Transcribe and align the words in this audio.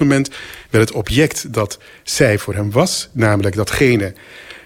moment 0.00 0.30
werd 0.70 0.88
het 0.88 0.96
object 0.96 1.52
dat 1.52 1.78
zij 2.02 2.38
voor 2.38 2.54
hem 2.54 2.70
was... 2.70 3.08
namelijk 3.12 3.56
datgene 3.56 4.14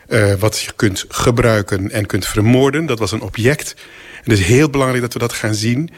uh, 0.08 0.34
wat 0.34 0.60
je 0.60 0.72
kunt 0.76 1.04
gebruiken 1.08 1.90
en 1.90 2.06
kunt 2.06 2.26
vermoorden... 2.26 2.86
dat 2.86 2.98
was 2.98 3.12
een 3.12 3.20
object. 3.20 3.74
En 4.24 4.30
het 4.30 4.38
is 4.38 4.46
heel 4.46 4.70
belangrijk 4.70 5.02
dat 5.02 5.12
we 5.12 5.18
dat 5.18 5.32
gaan 5.32 5.54
zien. 5.54 5.90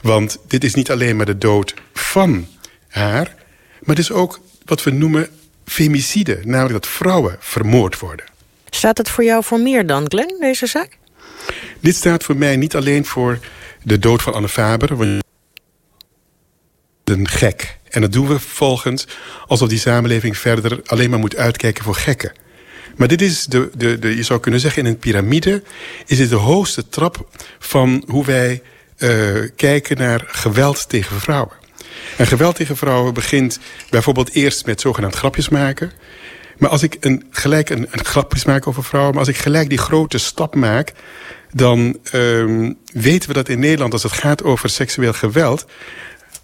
Want 0.00 0.38
dit 0.46 0.64
is 0.64 0.74
niet 0.74 0.90
alleen 0.90 1.16
maar 1.16 1.26
de 1.26 1.38
dood 1.38 1.74
van 1.92 2.46
haar... 2.88 3.34
maar 3.80 3.96
het 3.96 3.98
is 3.98 4.12
ook 4.12 4.40
wat 4.64 4.82
we 4.82 4.90
noemen 4.90 5.28
femicide. 5.64 6.40
Namelijk 6.44 6.72
dat 6.72 6.86
vrouwen 6.86 7.36
vermoord 7.40 7.98
worden. 7.98 8.26
Staat 8.70 8.98
het 8.98 9.10
voor 9.10 9.24
jou 9.24 9.44
voor 9.44 9.60
meer 9.60 9.86
dan, 9.86 10.04
Glenn, 10.08 10.36
deze 10.40 10.66
zaak? 10.66 10.98
Dit 11.80 11.94
staat 11.94 12.24
voor 12.24 12.36
mij 12.36 12.56
niet 12.56 12.76
alleen 12.76 13.04
voor 13.04 13.38
de 13.82 13.98
dood 13.98 14.22
van 14.22 14.32
Anne 14.32 14.48
Faber... 14.48 14.96
Want 14.96 15.26
een 17.10 17.28
gek. 17.28 17.78
En 17.88 18.00
dat 18.00 18.12
doen 18.12 18.28
we 18.28 18.38
vervolgens 18.38 19.06
alsof 19.46 19.68
die 19.68 19.78
samenleving 19.78 20.38
verder 20.38 20.80
alleen 20.86 21.10
maar 21.10 21.18
moet 21.18 21.36
uitkijken 21.36 21.84
voor 21.84 21.94
gekken. 21.94 22.32
Maar 22.96 23.08
dit 23.08 23.22
is, 23.22 23.44
de, 23.44 23.70
de, 23.76 23.98
de, 23.98 24.16
je 24.16 24.22
zou 24.22 24.40
kunnen 24.40 24.60
zeggen, 24.60 24.82
in 24.82 24.88
een 24.88 24.98
piramide... 24.98 25.62
is 26.06 26.16
dit 26.16 26.28
de 26.28 26.36
hoogste 26.36 26.88
trap 26.88 27.28
van 27.58 28.04
hoe 28.06 28.24
wij 28.24 28.62
uh, 28.98 29.48
kijken 29.56 29.96
naar 29.96 30.24
geweld 30.26 30.88
tegen 30.88 31.20
vrouwen. 31.20 31.52
En 32.16 32.26
geweld 32.26 32.56
tegen 32.56 32.76
vrouwen 32.76 33.14
begint 33.14 33.58
bijvoorbeeld 33.90 34.32
eerst 34.32 34.66
met 34.66 34.80
zogenaamd 34.80 35.14
grapjes 35.14 35.48
maken. 35.48 35.92
Maar 36.58 36.70
als 36.70 36.82
ik 36.82 36.96
een, 37.00 37.26
gelijk 37.30 37.70
een, 37.70 37.88
grapjes 37.90 38.44
maak 38.44 38.66
over 38.66 38.84
vrouwen... 38.84 39.14
maar 39.14 39.24
als 39.24 39.34
ik 39.34 39.36
gelijk 39.36 39.68
die 39.68 39.78
grote 39.78 40.18
stap 40.18 40.54
maak... 40.54 40.92
dan 41.52 41.98
um, 42.12 42.76
weten 42.92 43.28
we 43.28 43.34
dat 43.34 43.48
in 43.48 43.58
Nederland, 43.58 43.92
als 43.92 44.02
het 44.02 44.12
gaat 44.12 44.42
over 44.42 44.68
seksueel 44.68 45.12
geweld 45.12 45.66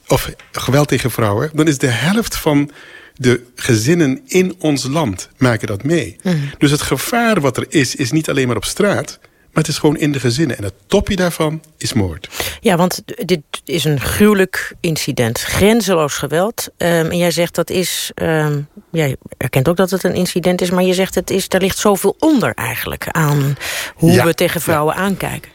of 0.09 0.31
geweld 0.53 0.89
tegen 0.89 1.11
vrouwen... 1.11 1.51
dan 1.55 1.69
is 1.69 1.79
de 1.79 1.87
helft 1.87 2.37
van 2.37 2.71
de 3.15 3.43
gezinnen 3.55 4.21
in 4.27 4.55
ons 4.59 4.85
land 4.85 5.29
maken 5.37 5.67
dat 5.67 5.83
mee. 5.83 6.17
Mhm. 6.23 6.37
Dus 6.59 6.70
het 6.70 6.83
gevaar 6.83 7.41
wat 7.41 7.56
er 7.56 7.67
is, 7.69 7.95
is 7.95 8.11
niet 8.11 8.28
alleen 8.28 8.47
maar 8.47 8.56
op 8.56 8.65
straat... 8.65 9.19
maar 9.20 9.62
het 9.62 9.69
is 9.69 9.78
gewoon 9.78 9.97
in 9.97 10.12
de 10.12 10.20
gezinnen. 10.20 10.56
En 10.56 10.65
het 10.65 10.75
topje 10.87 11.17
daarvan 11.17 11.62
is 11.78 11.93
moord. 11.93 12.28
Ja, 12.61 12.77
want 12.77 13.03
dit 13.27 13.43
is 13.65 13.84
een 13.84 14.01
gruwelijk 14.01 14.75
incident. 14.81 15.41
Grenzeloos 15.41 16.15
geweld. 16.15 16.69
Um, 16.77 16.89
en 16.89 17.19
jij 17.19 17.31
zegt 17.31 17.55
dat 17.55 17.71
is... 17.71 18.11
Um, 18.15 18.69
jij 18.91 19.17
erkent 19.37 19.69
ook 19.69 19.77
dat 19.77 19.91
het 19.91 20.05
een 20.05 20.15
incident 20.15 20.61
is... 20.61 20.71
maar 20.71 20.84
je 20.84 20.95
zegt 20.95 21.15
het 21.15 21.31
is, 21.31 21.47
er 21.48 21.61
ligt 21.61 21.78
zoveel 21.78 22.17
onder 22.19 22.55
eigenlijk... 22.55 23.09
aan 23.09 23.56
hoe 23.95 24.23
we 24.23 24.34
tegen 24.34 24.61
vrouwen 24.61 24.95
aankijken. 24.95 25.50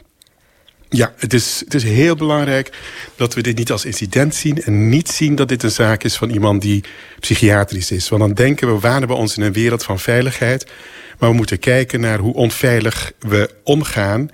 Ja, 0.92 1.12
het 1.16 1.32
is, 1.32 1.60
het 1.64 1.74
is 1.74 1.82
heel 1.82 2.14
belangrijk 2.16 2.70
dat 3.16 3.34
we 3.34 3.42
dit 3.42 3.56
niet 3.56 3.70
als 3.70 3.84
incident 3.84 4.34
zien... 4.34 4.62
en 4.62 4.88
niet 4.88 5.08
zien 5.08 5.34
dat 5.34 5.48
dit 5.48 5.62
een 5.62 5.70
zaak 5.70 6.04
is 6.04 6.16
van 6.16 6.30
iemand 6.30 6.62
die 6.62 6.84
psychiatrisch 7.20 7.90
is. 7.90 8.08
Want 8.08 8.22
dan 8.22 8.32
denken 8.32 8.74
we, 8.74 8.80
wanen 8.80 9.08
we 9.08 9.14
ons 9.14 9.36
in 9.36 9.42
een 9.42 9.52
wereld 9.52 9.82
van 9.82 9.98
veiligheid... 9.98 10.66
maar 11.18 11.30
we 11.30 11.36
moeten 11.36 11.58
kijken 11.58 12.00
naar 12.00 12.18
hoe 12.18 12.34
onveilig 12.34 13.12
we 13.18 13.50
omgaan 13.64 14.30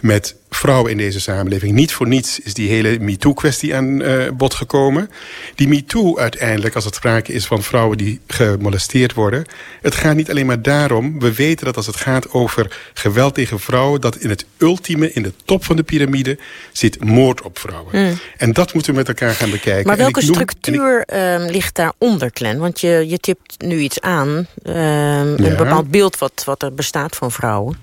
met 0.00 0.36
vrouwen 0.50 0.90
in 0.90 0.96
deze 0.96 1.20
samenleving. 1.20 1.72
Niet 1.72 1.92
voor 1.92 2.08
niets 2.08 2.40
is 2.40 2.54
die 2.54 2.68
hele 2.68 2.98
MeToo-kwestie 2.98 3.74
aan 3.74 4.02
uh, 4.02 4.30
bod 4.30 4.54
gekomen. 4.54 5.10
Die 5.54 5.68
MeToo 5.68 6.18
uiteindelijk, 6.18 6.74
als 6.74 6.84
het 6.84 6.94
sprake 6.94 7.32
is 7.32 7.46
van 7.46 7.62
vrouwen 7.62 7.98
die 7.98 8.20
gemolesteerd 8.26 9.14
worden... 9.14 9.44
het 9.82 9.94
gaat 9.94 10.16
niet 10.16 10.30
alleen 10.30 10.46
maar 10.46 10.62
daarom. 10.62 11.20
We 11.20 11.34
weten 11.34 11.64
dat 11.64 11.76
als 11.76 11.86
het 11.86 11.96
gaat 11.96 12.30
over 12.30 12.90
geweld 12.94 13.34
tegen 13.34 13.60
vrouwen... 13.60 14.00
dat 14.00 14.16
in 14.16 14.28
het 14.28 14.44
ultieme, 14.58 15.12
in 15.12 15.22
de 15.22 15.32
top 15.44 15.64
van 15.64 15.76
de 15.76 15.82
piramide... 15.82 16.38
zit 16.72 17.04
moord 17.04 17.42
op 17.42 17.58
vrouwen. 17.58 18.04
Mm. 18.06 18.18
En 18.36 18.52
dat 18.52 18.74
moeten 18.74 18.92
we 18.92 18.98
met 18.98 19.08
elkaar 19.08 19.34
gaan 19.34 19.50
bekijken. 19.50 19.86
Maar 19.86 19.96
welke 19.96 20.22
structuur 20.22 21.00
ik... 21.00 21.12
uh, 21.14 21.50
ligt 21.50 21.74
daaronder, 21.74 22.30
Glenn? 22.32 22.58
Want 22.58 22.80
je, 22.80 23.04
je 23.08 23.18
tipt 23.18 23.62
nu 23.62 23.78
iets 23.78 24.00
aan. 24.00 24.46
Uh, 24.62 24.74
ja. 24.74 25.20
Een 25.20 25.56
bepaald 25.56 25.90
beeld 25.90 26.18
wat, 26.18 26.42
wat 26.44 26.62
er 26.62 26.74
bestaat 26.74 27.16
van 27.16 27.32
vrouwen. 27.32 27.76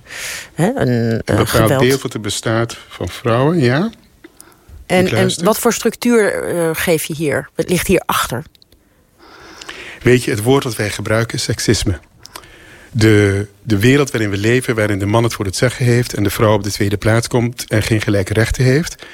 Hè? 0.53 0.71
Een, 0.75 0.87
een 0.87 1.21
bepaald 1.25 1.49
geweld. 1.49 1.81
beeld 1.81 2.01
wat 2.01 2.13
er 2.13 2.21
bestaat 2.21 2.55
van 2.65 3.09
vrouwen, 3.09 3.59
ja. 3.59 3.89
En, 4.85 5.07
en 5.07 5.43
wat 5.43 5.59
voor 5.59 5.73
structuur 5.73 6.53
uh, 6.55 6.69
geef 6.73 7.05
je 7.05 7.13
hier? 7.13 7.49
Wat 7.55 7.69
ligt 7.69 7.87
hier 7.87 8.03
achter? 8.05 8.43
Weet 10.01 10.23
je, 10.23 10.31
het 10.31 10.43
woord 10.43 10.63
dat 10.63 10.75
wij 10.75 10.89
gebruiken 10.89 11.37
is 11.37 11.43
seksisme. 11.43 11.99
De, 12.97 13.47
de 13.63 13.79
wereld 13.79 14.11
waarin 14.11 14.29
we 14.29 14.37
leven, 14.37 14.75
waarin 14.75 14.99
de 14.99 15.05
man 15.05 15.23
het 15.23 15.33
voor 15.33 15.45
het 15.45 15.55
zeggen 15.55 15.85
heeft... 15.85 16.13
en 16.13 16.23
de 16.23 16.29
vrouw 16.29 16.53
op 16.53 16.63
de 16.63 16.71
tweede 16.71 16.97
plaats 16.97 17.27
komt 17.27 17.65
en 17.67 17.83
geen 17.83 18.01
gelijke 18.01 18.33
rechten 18.33 18.63
heeft. 18.63 19.05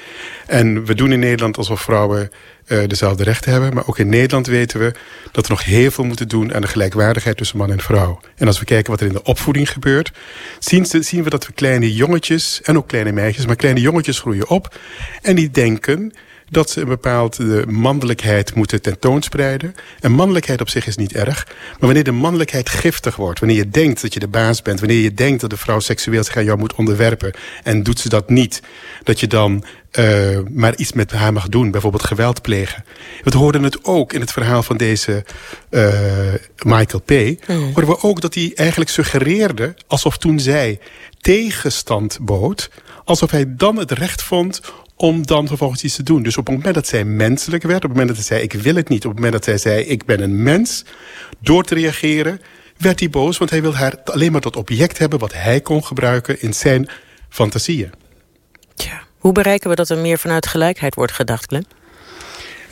En 0.46 0.84
we 0.84 0.94
doen 0.94 1.12
in 1.12 1.18
Nederland 1.18 1.56
alsof 1.56 1.80
vrouwen 1.80 2.30
uh, 2.66 2.78
dezelfde 2.86 3.24
rechten 3.24 3.52
hebben. 3.52 3.74
Maar 3.74 3.86
ook 3.86 3.98
in 3.98 4.08
Nederland 4.08 4.46
weten 4.46 4.80
we 4.80 4.94
dat 5.32 5.46
we 5.46 5.52
nog 5.52 5.64
heel 5.64 5.90
veel 5.90 6.04
moeten 6.04 6.28
doen... 6.28 6.54
aan 6.54 6.60
de 6.60 6.68
gelijkwaardigheid 6.68 7.36
tussen 7.36 7.58
man 7.58 7.70
en 7.70 7.80
vrouw. 7.80 8.20
En 8.36 8.46
als 8.46 8.58
we 8.58 8.64
kijken 8.64 8.90
wat 8.90 9.00
er 9.00 9.06
in 9.06 9.12
de 9.12 9.22
opvoeding 9.22 9.70
gebeurt... 9.70 10.12
zien, 10.58 10.86
zien 10.86 11.22
we 11.22 11.30
dat 11.30 11.46
we 11.46 11.52
kleine 11.52 11.94
jongetjes, 11.94 12.60
en 12.62 12.76
ook 12.76 12.88
kleine 12.88 13.12
meisjes... 13.12 13.46
maar 13.46 13.56
kleine 13.56 13.80
jongetjes 13.80 14.18
groeien 14.18 14.48
op 14.48 14.78
en 15.22 15.34
die 15.34 15.50
denken 15.50 16.12
dat 16.50 16.70
ze 16.70 16.80
een 16.80 16.88
bepaalde 16.88 17.64
mannelijkheid 17.68 18.54
moeten 18.54 18.82
tentoonspreiden. 18.82 19.74
En 20.00 20.12
mannelijkheid 20.12 20.60
op 20.60 20.68
zich 20.68 20.86
is 20.86 20.96
niet 20.96 21.12
erg. 21.12 21.46
Maar 21.46 21.76
wanneer 21.80 22.04
de 22.04 22.12
mannelijkheid 22.12 22.68
giftig 22.68 23.16
wordt... 23.16 23.40
wanneer 23.40 23.58
je 23.58 23.68
denkt 23.68 24.02
dat 24.02 24.14
je 24.14 24.20
de 24.20 24.28
baas 24.28 24.62
bent... 24.62 24.80
wanneer 24.80 25.02
je 25.02 25.14
denkt 25.14 25.40
dat 25.40 25.50
de 25.50 25.56
vrouw 25.56 25.80
seksueel 25.80 26.24
zich 26.24 26.36
aan 26.36 26.44
jou 26.44 26.58
moet 26.58 26.74
onderwerpen... 26.74 27.32
en 27.62 27.82
doet 27.82 28.00
ze 28.00 28.08
dat 28.08 28.28
niet... 28.28 28.62
dat 29.02 29.20
je 29.20 29.26
dan 29.26 29.64
uh, 29.98 30.38
maar 30.50 30.76
iets 30.76 30.92
met 30.92 31.12
haar 31.12 31.32
mag 31.32 31.48
doen. 31.48 31.70
Bijvoorbeeld 31.70 32.04
geweld 32.04 32.42
plegen. 32.42 32.84
We 33.22 33.36
hoorden 33.36 33.62
het 33.62 33.84
ook 33.84 34.12
in 34.12 34.20
het 34.20 34.32
verhaal 34.32 34.62
van 34.62 34.76
deze 34.76 35.24
uh, 35.70 36.34
Michael 36.58 37.02
P. 37.04 37.10
Mm. 37.10 37.64
hoorden 37.64 37.86
we 37.86 38.02
ook 38.02 38.20
dat 38.20 38.34
hij 38.34 38.52
eigenlijk 38.54 38.90
suggereerde... 38.90 39.74
alsof 39.86 40.18
toen 40.18 40.40
zij 40.40 40.78
tegenstand 41.20 42.18
bood... 42.20 42.70
alsof 43.04 43.30
hij 43.30 43.44
dan 43.48 43.76
het 43.76 43.90
recht 43.90 44.22
vond 44.22 44.60
om 44.96 45.26
dan 45.26 45.46
vervolgens 45.46 45.84
iets 45.84 45.96
te 45.96 46.02
doen. 46.02 46.22
Dus 46.22 46.36
op 46.36 46.46
het 46.46 46.56
moment 46.56 46.74
dat 46.74 46.86
zij 46.86 47.04
menselijk 47.04 47.62
werd... 47.62 47.84
op 47.84 47.90
het 47.90 47.98
moment 47.98 48.16
dat 48.16 48.26
zij 48.26 48.36
zei 48.36 48.48
ik 48.48 48.52
wil 48.62 48.74
het 48.74 48.88
niet... 48.88 49.04
op 49.04 49.10
het 49.10 49.20
moment 49.20 49.32
dat 49.32 49.44
zij 49.44 49.58
zei 49.58 49.84
ik 49.84 50.04
ben 50.04 50.20
een 50.20 50.42
mens... 50.42 50.84
door 51.40 51.64
te 51.64 51.74
reageren 51.74 52.40
werd 52.76 53.00
hij 53.00 53.10
boos... 53.10 53.38
want 53.38 53.50
hij 53.50 53.62
wil 53.62 53.74
haar 53.74 54.02
alleen 54.04 54.32
maar 54.32 54.40
tot 54.40 54.56
object 54.56 54.98
hebben... 54.98 55.18
wat 55.18 55.32
hij 55.32 55.60
kon 55.60 55.84
gebruiken 55.84 56.40
in 56.40 56.54
zijn 56.54 56.88
fantasieën. 57.28 57.92
Tja, 58.74 59.02
hoe 59.18 59.32
bereiken 59.32 59.70
we 59.70 59.76
dat 59.76 59.88
er 59.88 59.98
meer 59.98 60.18
vanuit 60.18 60.46
gelijkheid 60.46 60.94
wordt 60.94 61.12
gedacht, 61.12 61.46
Glenn? 61.46 61.66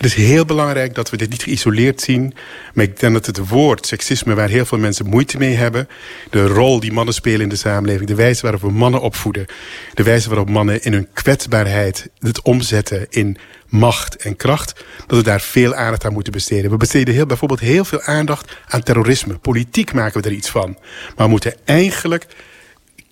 Het 0.02 0.10
is 0.10 0.26
heel 0.26 0.44
belangrijk 0.44 0.94
dat 0.94 1.10
we 1.10 1.16
dit 1.16 1.30
niet 1.30 1.42
geïsoleerd 1.42 2.00
zien. 2.00 2.34
Maar 2.74 2.84
ik 2.84 3.00
denk 3.00 3.12
dat 3.12 3.26
het 3.26 3.48
woord 3.48 3.86
seksisme, 3.86 4.34
waar 4.34 4.48
heel 4.48 4.64
veel 4.64 4.78
mensen 4.78 5.06
moeite 5.06 5.38
mee 5.38 5.54
hebben... 5.54 5.88
de 6.30 6.46
rol 6.46 6.80
die 6.80 6.92
mannen 6.92 7.14
spelen 7.14 7.40
in 7.40 7.48
de 7.48 7.56
samenleving... 7.56 8.08
de 8.08 8.14
wijze 8.14 8.42
waarop 8.42 8.60
we 8.60 8.70
mannen 8.70 9.00
opvoeden... 9.00 9.46
de 9.94 10.02
wijze 10.02 10.28
waarop 10.28 10.48
mannen 10.48 10.82
in 10.82 10.92
hun 10.92 11.08
kwetsbaarheid 11.12 12.08
het 12.18 12.42
omzetten 12.42 13.06
in 13.10 13.36
macht 13.68 14.16
en 14.16 14.36
kracht... 14.36 14.84
dat 15.06 15.18
we 15.18 15.24
daar 15.24 15.40
veel 15.40 15.74
aandacht 15.74 16.04
aan 16.04 16.12
moeten 16.12 16.32
besteden. 16.32 16.70
We 16.70 16.76
besteden 16.76 17.14
heel, 17.14 17.26
bijvoorbeeld 17.26 17.60
heel 17.60 17.84
veel 17.84 18.00
aandacht 18.02 18.56
aan 18.68 18.82
terrorisme. 18.82 19.38
Politiek 19.38 19.92
maken 19.92 20.22
we 20.22 20.28
er 20.28 20.34
iets 20.34 20.50
van. 20.50 20.76
Maar 21.16 21.26
we 21.26 21.32
moeten 21.32 21.54
eigenlijk 21.64 22.26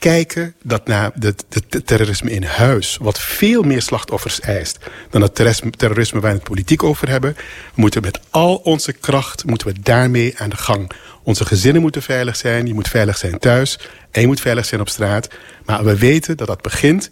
kijken 0.01 0.55
dat 0.63 0.87
naar 0.87 1.13
het 1.19 1.45
terrorisme 1.85 2.31
in 2.31 2.43
huis... 2.43 2.97
wat 3.01 3.21
veel 3.21 3.63
meer 3.63 3.83
slachtoffers 3.83 4.41
eist 4.41 4.79
dan 5.11 5.23
het 5.23 5.35
terrorisme 5.77 6.21
waar 6.21 6.31
we 6.31 6.39
het 6.39 6.49
politiek 6.49 6.83
over 6.83 7.09
hebben... 7.09 7.35
we 7.75 7.81
moeten 7.81 8.03
met 8.03 8.21
al 8.31 8.57
onze 8.57 8.93
kracht 8.93 9.45
moeten 9.45 9.67
we 9.67 9.81
daarmee 9.83 10.39
aan 10.39 10.51
de 10.51 10.57
gang. 10.57 10.91
Onze 11.23 11.45
gezinnen 11.45 11.83
moeten 11.83 12.03
veilig 12.03 12.37
zijn, 12.37 12.67
je 12.67 12.75
moet 12.75 12.89
veilig 12.89 13.19
zijn 13.19 13.39
thuis... 13.39 13.79
en 14.11 14.21
je 14.21 14.27
moet 14.27 14.41
veilig 14.41 14.65
zijn 14.65 14.81
op 14.81 14.89
straat. 14.89 15.29
Maar 15.65 15.85
we 15.85 15.99
weten 15.99 16.37
dat 16.37 16.47
dat 16.47 16.63
begint 16.63 17.11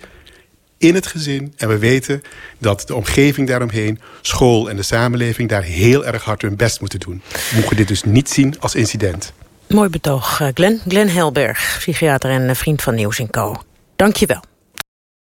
in 0.79 0.95
het 0.95 1.07
gezin. 1.07 1.53
En 1.57 1.69
we 1.69 1.79
weten 1.79 2.23
dat 2.59 2.87
de 2.87 2.95
omgeving 2.95 3.49
daaromheen, 3.49 4.01
school 4.21 4.71
en 4.71 4.77
de 4.77 4.83
samenleving... 4.83 5.49
daar 5.49 5.63
heel 5.63 6.07
erg 6.07 6.25
hard 6.25 6.43
hun 6.43 6.57
best 6.57 6.81
moeten 6.81 7.01
doen. 7.01 7.23
We 7.51 7.57
moeten 7.57 7.77
dit 7.77 7.89
dus 7.89 8.03
niet 8.03 8.31
zien 8.31 8.61
als 8.61 8.75
incident. 8.75 9.33
Mooi 9.69 9.89
betoog, 9.89 10.41
eh, 10.41 10.49
Glenn. 10.55 10.81
Glenn 10.89 11.09
Helberg, 11.09 11.77
psychiater 11.79 12.31
en 12.31 12.49
eh, 12.49 12.55
vriend 12.55 12.83
van 12.83 12.95
Nieuws 12.95 13.23
Co. 13.31 13.57
Dank 13.97 14.17
je 14.17 14.27
wel. 14.27 14.41